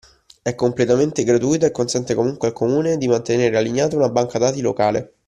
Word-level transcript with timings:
È 0.41 0.55
completamente 0.55 1.23
gratuita 1.23 1.67
e 1.67 1.71
consente 1.71 2.15
comunque 2.15 2.47
al 2.47 2.55
Comune, 2.55 2.97
di 2.97 3.07
mantenere 3.07 3.55
allineata 3.55 3.95
una 3.95 4.09
banca 4.09 4.39
dati 4.39 4.59
locale 4.59 5.13